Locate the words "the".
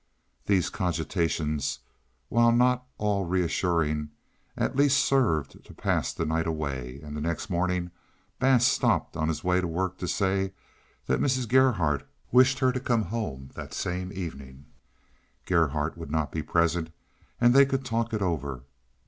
6.11-6.25, 7.15-7.21